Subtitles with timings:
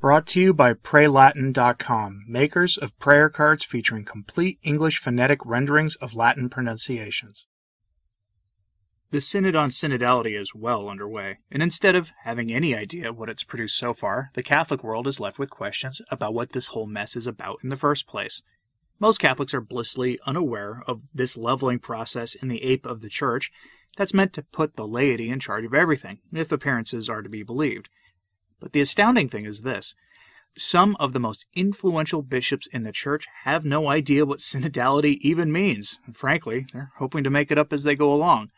[0.00, 6.14] Brought to you by PrayLatin.com, makers of prayer cards featuring complete English phonetic renderings of
[6.14, 7.44] Latin pronunciations.
[9.10, 13.44] The Synod on Synodality is well underway, and instead of having any idea what it's
[13.44, 17.14] produced so far, the Catholic world is left with questions about what this whole mess
[17.14, 18.40] is about in the first place.
[18.98, 23.52] Most Catholics are blissfully unaware of this leveling process in the ape of the Church
[23.98, 27.42] that's meant to put the laity in charge of everything, if appearances are to be
[27.42, 27.90] believed.
[28.60, 29.94] But the astounding thing is this
[30.56, 35.50] some of the most influential bishops in the church have no idea what synodality even
[35.50, 35.98] means.
[36.06, 38.50] And frankly, they're hoping to make it up as they go along.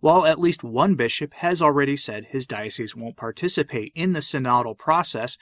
[0.00, 4.76] While at least one bishop has already said his diocese won't participate in the synodal
[4.76, 5.38] process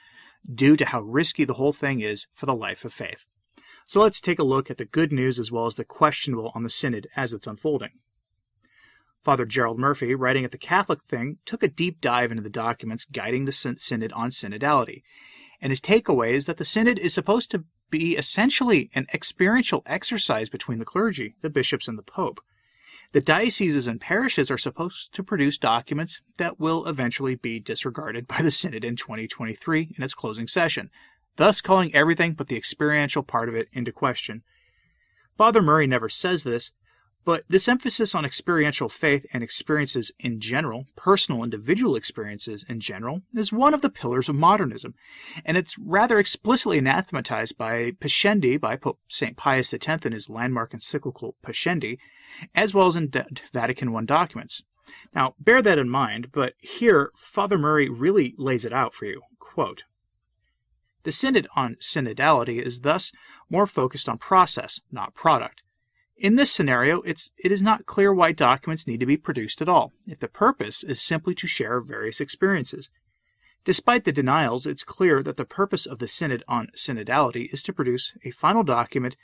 [0.53, 3.25] due to how risky the whole thing is for the life of faith.
[3.85, 6.63] So let's take a look at the good news as well as the questionable on
[6.63, 7.99] the synod as it's unfolding.
[9.23, 13.05] Father Gerald Murray, writing at the Catholic Thing, took a deep dive into the documents
[13.05, 15.03] guiding the Synod on synodality.
[15.61, 20.49] And his takeaway is that the Synod is supposed to be essentially an experiential exercise
[20.49, 22.41] between the clergy, the bishops, and the Pope.
[23.13, 28.41] The dioceses and parishes are supposed to produce documents that will eventually be disregarded by
[28.41, 30.89] the Synod in 2023 in its closing session,
[31.37, 34.41] thus calling everything but the experiential part of it into question.
[35.37, 36.71] Father Murray never says this,
[37.25, 43.21] but this emphasis on experiential faith and experiences in general, personal individual experiences in general,
[43.33, 44.93] is one of the pillars of modernism,
[45.45, 49.37] and it's rather explicitly anathematized by Pascendi, by Pope St.
[49.37, 51.97] Pius X in his landmark encyclical Pascendi,
[52.53, 53.11] as well as in
[53.53, 54.63] Vatican I documents.
[55.15, 59.21] Now, bear that in mind, but here Father Murray really lays it out for you.
[59.39, 59.83] Quote,
[61.03, 63.11] the Synod on synodality is thus
[63.49, 65.61] more focused on process, not product.
[66.17, 69.93] In this scenario, it is not clear why documents need to be produced at all,
[70.05, 72.89] if the purpose is simply to share various experiences.
[73.65, 77.73] Despite the denials, it's clear that the purpose of the Synod on synodality is to
[77.73, 79.15] produce a final document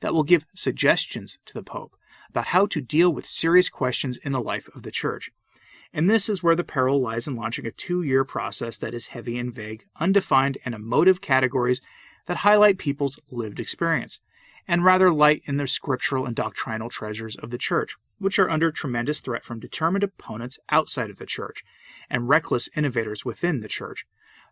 [0.00, 1.94] that will give suggestions to the Pope
[2.28, 5.30] about how to deal with serious questions in the life of the Church.
[5.92, 9.08] And this is where the peril lies in launching a two year process that is
[9.08, 11.80] heavy in vague, undefined, and emotive categories
[12.26, 14.18] that highlight people's lived experience
[14.68, 18.70] and rather light in the scriptural and doctrinal treasures of the Church, which are under
[18.70, 21.64] tremendous threat from determined opponents outside of the Church
[22.08, 24.06] and reckless innovators within the Church.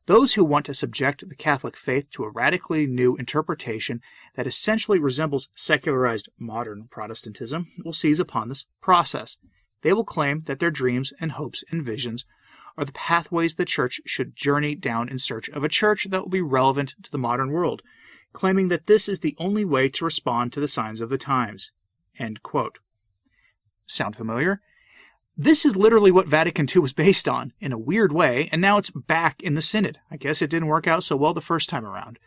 [0.07, 4.01] Those who want to subject the Catholic faith to a radically new interpretation
[4.35, 9.37] that essentially resembles secularized modern Protestantism will seize upon this process.
[9.83, 12.25] They will claim that their dreams and hopes and visions
[12.77, 16.31] are the pathways the Church should journey down in search of a Church that will
[16.31, 17.83] be relevant to the modern world
[18.33, 21.71] claiming that this is the only way to respond to the signs of the times.
[23.87, 24.61] Sound familiar?
[25.37, 28.79] This is literally what Vatican II was based on, in a weird way, and now
[28.79, 29.99] it's back in the Synod.
[30.11, 32.19] I guess it didn't work out so well the first time around.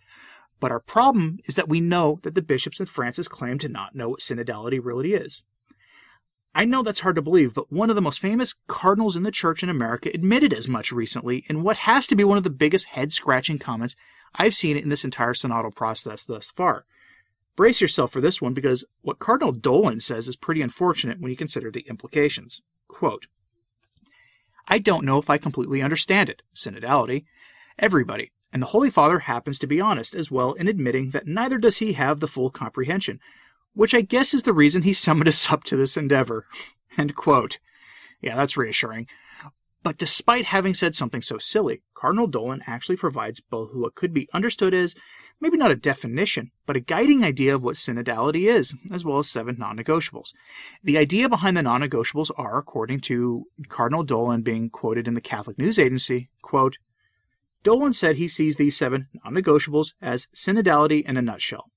[0.59, 3.95] But our problem is that we know that the bishops in Francis claim to not
[3.95, 5.43] know what synodality really is.
[6.55, 9.31] I know that's hard to believe, but one of the most famous cardinals in the
[9.31, 12.49] church in America admitted as much recently in what has to be one of the
[12.49, 13.95] biggest head scratching comments
[14.35, 16.85] I've seen it in this entire synodal process thus far.
[17.55, 21.37] Brace yourself for this one because what Cardinal Dolan says is pretty unfortunate when you
[21.37, 22.61] consider the implications.
[22.87, 23.27] Quote,
[24.67, 27.25] I don't know if I completely understand it, synodality.
[27.77, 31.57] Everybody, and the Holy Father happens to be honest as well in admitting that neither
[31.57, 33.19] does he have the full comprehension,
[33.73, 36.47] which I guess is the reason he summoned us up to this endeavor.
[36.97, 37.59] End quote.
[38.21, 39.07] Yeah, that's reassuring.
[39.83, 44.29] But despite having said something so silly, Cardinal Dolan actually provides both what could be
[44.33, 44.95] understood as
[45.41, 49.29] maybe not a definition, but a guiding idea of what synodality is, as well as
[49.29, 50.31] seven non negotiables.
[50.85, 55.21] The idea behind the non negotiables are, according to Cardinal Dolan being quoted in the
[55.21, 56.77] Catholic News Agency, quote,
[57.63, 61.71] Dolan said he sees these seven non negotiables as synodality in a nutshell.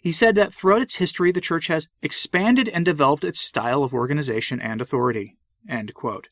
[0.00, 3.94] He said that throughout its history, the Church has expanded and developed its style of
[3.94, 5.36] organization and authority.
[5.68, 6.28] End quote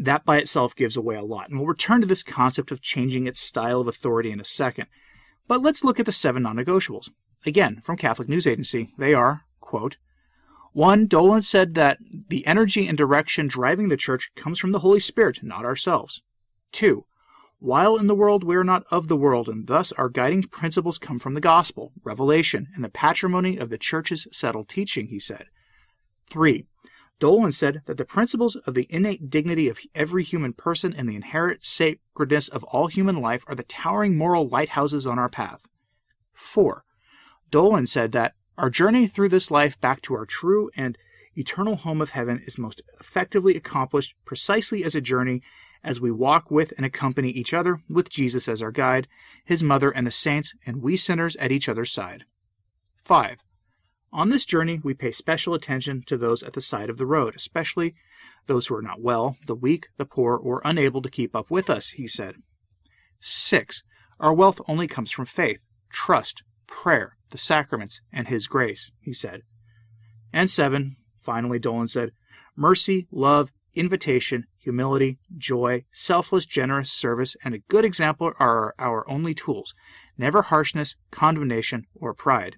[0.00, 1.50] that by itself gives away a lot.
[1.50, 4.86] And we'll return to this concept of changing its style of authority in a second.
[5.46, 7.10] But let's look at the seven non negotiables.
[7.46, 9.98] Again, from Catholic News Agency, they are, quote,
[10.72, 11.06] 1.
[11.06, 11.98] Dolan said that
[12.28, 16.22] the energy and direction driving the church comes from the Holy Spirit, not ourselves.
[16.72, 17.04] 2.
[17.58, 20.96] While in the world, we are not of the world, and thus our guiding principles
[20.96, 25.46] come from the gospel, revelation, and the patrimony of the church's settled teaching, he said.
[26.30, 26.64] 3.
[27.20, 31.14] Dolan said that the principles of the innate dignity of every human person and the
[31.14, 35.66] inherent sacredness of all human life are the towering moral lighthouses on our path.
[36.32, 36.82] 4.
[37.50, 40.96] Dolan said that our journey through this life back to our true and
[41.36, 45.42] eternal home of heaven is most effectively accomplished precisely as a journey
[45.84, 49.06] as we walk with and accompany each other with Jesus as our guide,
[49.44, 52.24] his mother and the saints, and we sinners at each other's side.
[53.04, 53.38] 5.
[54.12, 57.36] On this journey, we pay special attention to those at the side of the road,
[57.36, 57.94] especially
[58.46, 61.70] those who are not well, the weak, the poor, or unable to keep up with
[61.70, 62.34] us, he said.
[63.20, 63.82] 6.
[64.18, 69.42] Our wealth only comes from faith, trust, prayer, the sacraments, and his grace, he said.
[70.32, 70.96] And 7.
[71.18, 72.10] Finally, Dolan said,
[72.56, 79.34] mercy, love, invitation, humility, joy, selfless, generous service, and a good example are our only
[79.34, 79.74] tools,
[80.18, 82.56] never harshness, condemnation, or pride.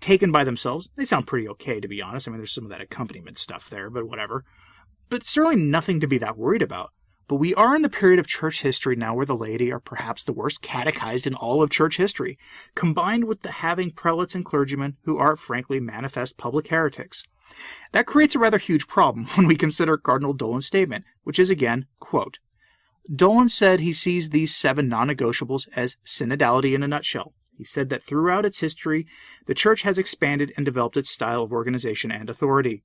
[0.00, 2.28] Taken by themselves, they sound pretty okay, to be honest.
[2.28, 4.44] I mean, there's some of that accompaniment stuff there, but whatever.
[5.08, 6.90] But certainly nothing to be that worried about.
[7.26, 10.24] But we are in the period of church history now where the laity are perhaps
[10.24, 12.38] the worst catechized in all of church history,
[12.74, 17.24] combined with the having prelates and clergymen who are, frankly, manifest public heretics.
[17.92, 21.86] That creates a rather huge problem when we consider Cardinal Dolan's statement, which is again,
[21.98, 22.38] quote,
[23.14, 27.34] Dolan said he sees these seven non negotiables as synodality in a nutshell.
[27.56, 29.06] He said that throughout its history,
[29.46, 32.82] the Church has expanded and developed its style of organization and authority.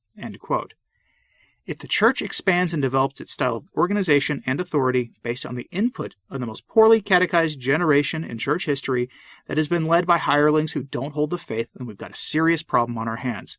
[1.65, 5.67] If the Church expands and develops its style of organization and authority based on the
[5.71, 9.09] input of the most poorly catechized generation in Church history
[9.47, 12.15] that has been led by hirelings who don't hold the faith, then we've got a
[12.15, 13.57] serious problem on our hands.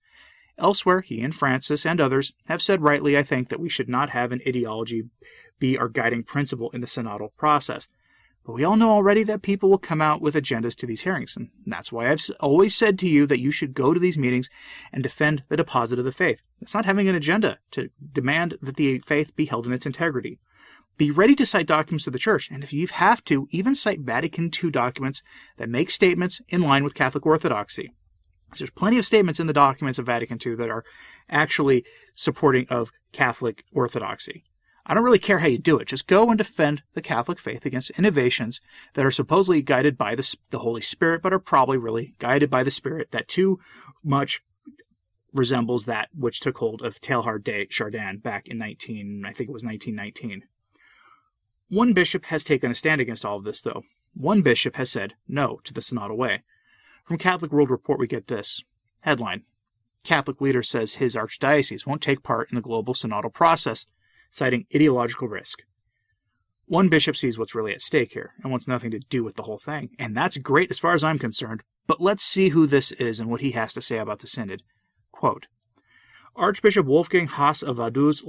[0.58, 4.10] Elsewhere, he and Francis and others have said rightly, I think, that we should not
[4.10, 5.04] have an ideology
[5.58, 7.88] be our guiding principle in the synodal process.
[8.44, 11.34] But we all know already that people will come out with agendas to these hearings,
[11.37, 14.48] and that's why I've always said to you that you should go to these meetings
[14.92, 16.42] and defend the deposit of the faith.
[16.60, 20.38] It's not having an agenda to demand that the faith be held in its integrity.
[20.96, 24.00] Be ready to cite documents of the Church, and if you have to, even cite
[24.00, 25.22] Vatican II documents
[25.56, 27.92] that make statements in line with Catholic orthodoxy.
[28.58, 30.84] There's plenty of statements in the documents of Vatican II that are
[31.28, 31.84] actually
[32.14, 34.44] supporting of Catholic orthodoxy.
[34.90, 35.87] I don't really care how you do it.
[35.87, 38.60] Just go and defend the Catholic faith against innovations
[38.94, 42.64] that are supposedly guided by the, the Holy Spirit, but are probably really guided by
[42.64, 43.60] the Spirit that too
[44.02, 44.40] much
[45.32, 49.52] resembles that which took hold of Teilhard de Chardin back in 19, I think it
[49.52, 50.42] was 1919.
[51.69, 53.84] One bishop has taken a stand against all of this, though.
[54.14, 56.42] One bishop has said no to the synodal way.
[57.04, 58.64] From Catholic World Report, we get this
[59.02, 59.44] headline
[60.02, 63.87] Catholic leader says his archdiocese won't take part in the global synodal process,
[64.30, 65.60] citing ideological risk.
[66.66, 69.42] One bishop sees what's really at stake here and wants nothing to do with the
[69.42, 72.92] whole thing, and that's great as far as I'm concerned, but let's see who this
[72.92, 74.62] is and what he has to say about the synod.
[75.10, 75.48] Quote,
[76.36, 78.22] Archbishop Wolfgang Haas of Vaduz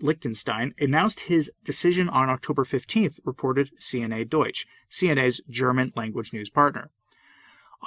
[0.00, 6.90] Liechtenstein announced his decision on October 15th, reported CNA Deutsch, CNA's German language news partner.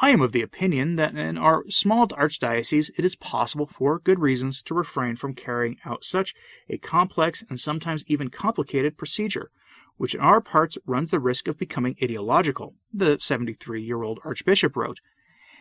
[0.01, 4.19] I am of the opinion that in our small archdiocese it is possible for good
[4.19, 6.34] reasons to refrain from carrying out such
[6.68, 9.51] a complex and sometimes even complicated procedure,
[9.98, 14.75] which in our parts runs the risk of becoming ideological, the 73 year old archbishop
[14.75, 15.00] wrote.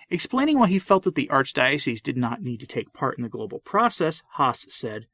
[0.08, 3.28] Explaining why he felt that the archdiocese did not need to take part in the
[3.28, 5.06] global process, Haas said,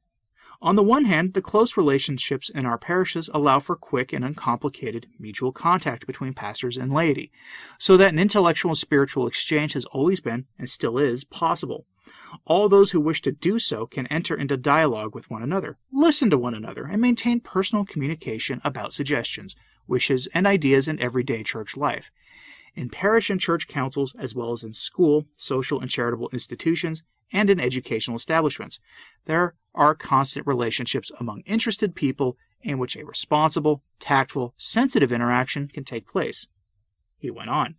[0.60, 5.06] on the one hand, the close relationships in our parishes allow for quick and uncomplicated
[5.18, 7.30] mutual contact between pastors and laity,
[7.78, 11.86] so that an intellectual and spiritual exchange has always been, and still is, possible.
[12.44, 16.28] All those who wish to do so can enter into dialogue with one another, listen
[16.30, 19.54] to one another, and maintain personal communication about suggestions,
[19.86, 22.10] wishes, and ideas in everyday church life.
[22.74, 27.50] In parish and church councils, as well as in school, social, and charitable institutions, and
[27.50, 28.78] in educational establishments.
[29.26, 35.84] There are constant relationships among interested people in which a responsible, tactful, sensitive interaction can
[35.84, 36.46] take place.
[37.18, 37.76] He went on.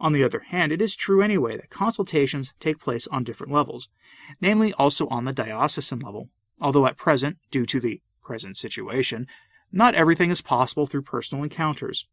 [0.00, 3.88] On the other hand, it is true anyway that consultations take place on different levels,
[4.40, 6.28] namely also on the diocesan level,
[6.60, 9.26] although at present, due to the present situation,
[9.72, 12.06] not everything is possible through personal encounters.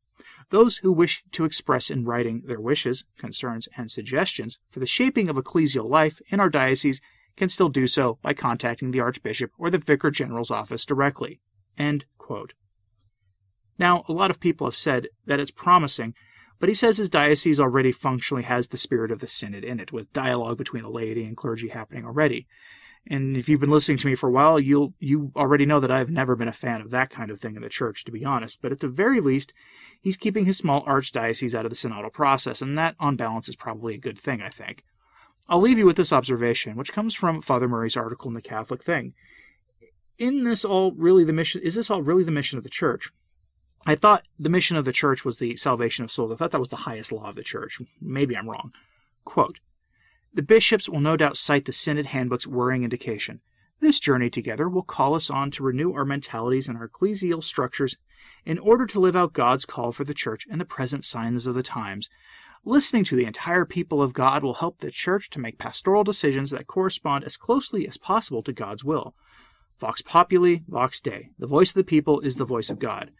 [0.49, 5.27] Those who wish to express in writing their wishes, concerns, and suggestions for the shaping
[5.29, 7.01] of ecclesial life in our diocese
[7.35, 11.41] can still do so by contacting the Archbishop or the Vicar General's office directly.
[13.77, 16.13] Now, a lot of people have said that it's promising,
[16.59, 19.91] but he says his diocese already functionally has the spirit of the synod in it,
[19.91, 22.47] with dialogue between the laity and clergy happening already.
[23.07, 25.91] And if you've been listening to me for a while, you'll you already know that
[25.91, 28.25] I've never been a fan of that kind of thing in the church, to be
[28.25, 28.59] honest.
[28.61, 29.53] But at the very least,
[30.01, 33.55] he's keeping his small archdiocese out of the synodal process, and that, on balance, is
[33.55, 34.83] probably a good thing, I think.
[35.47, 38.83] I'll leave you with this observation, which comes from Father Murray's article in the Catholic
[38.83, 39.13] Thing.
[40.17, 43.11] In this all really the mission is this all really the mission of the church?
[43.85, 46.31] I thought the mission of the church was the salvation of souls.
[46.31, 47.79] I thought that was the highest law of the church.
[48.01, 48.71] Maybe I'm wrong.
[49.25, 49.59] Quote
[50.35, 53.39] the bishops will no doubt cite the Synod Handbook's worrying indication
[53.79, 57.95] This journey together will call us on to renew our mentalities and our ecclesial structures
[58.43, 61.55] in order to live out God's call for the church and the present signs of
[61.55, 62.09] the times.
[62.65, 66.51] Listening to the entire people of God will help the church to make pastoral decisions
[66.51, 69.15] that correspond as closely as possible to God's will.
[69.79, 71.29] Vox populi, vox Dei.
[71.39, 73.11] The voice of the people is the voice of God.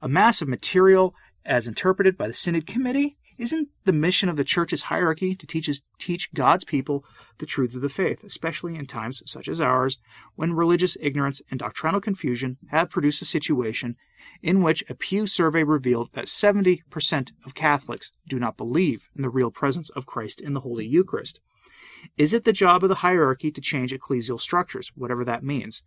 [0.00, 4.44] A mass of material, as interpreted by the Synod Committee, isn't the mission of the
[4.44, 7.04] church's hierarchy to teach, teach God's people
[7.38, 9.98] the truths of the faith, especially in times such as ours,
[10.36, 13.96] when religious ignorance and doctrinal confusion have produced a situation
[14.42, 19.30] in which a Pew survey revealed that 70% of Catholics do not believe in the
[19.30, 21.40] real presence of Christ in the Holy Eucharist?
[22.18, 25.82] Is it the job of the hierarchy to change ecclesial structures, whatever that means?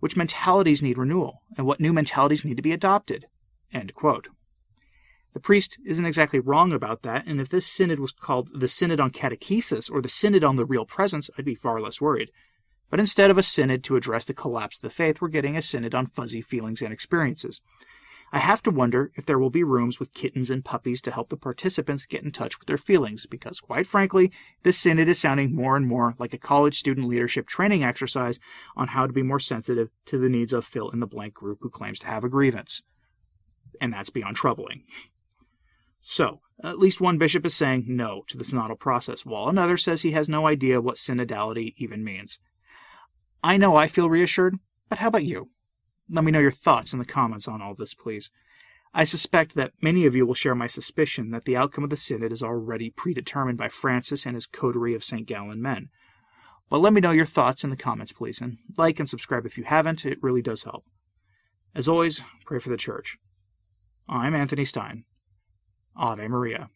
[0.00, 3.26] Which mentalities need renewal, and what new mentalities need to be adopted?
[3.72, 4.28] End quote.
[5.36, 9.00] The priest isn't exactly wrong about that, and if this synod was called the Synod
[9.00, 12.30] on Catechesis or the Synod on the Real Presence, I'd be far less worried.
[12.88, 15.60] But instead of a synod to address the collapse of the faith, we're getting a
[15.60, 17.60] synod on fuzzy feelings and experiences.
[18.32, 21.28] I have to wonder if there will be rooms with kittens and puppies to help
[21.28, 25.54] the participants get in touch with their feelings, because quite frankly, this synod is sounding
[25.54, 28.40] more and more like a college student leadership training exercise
[28.74, 31.58] on how to be more sensitive to the needs of fill in the blank group
[31.60, 32.80] who claims to have a grievance.
[33.82, 34.84] And that's beyond troubling.
[36.08, 40.02] So, at least one bishop is saying no to the synodal process, while another says
[40.02, 42.38] he has no idea what synodality even means.
[43.42, 45.50] I know I feel reassured, but how about you?
[46.08, 48.30] Let me know your thoughts in the comments on all this, please.
[48.94, 51.96] I suspect that many of you will share my suspicion that the outcome of the
[51.96, 55.26] synod is already predetermined by Francis and his coterie of St.
[55.26, 55.88] Gallen men.
[56.70, 59.58] But let me know your thoughts in the comments, please, and like and subscribe if
[59.58, 60.84] you haven't, it really does help.
[61.74, 63.18] As always, pray for the Church.
[64.08, 65.02] I'm Anthony Stine.
[65.98, 66.68] Ave Maria.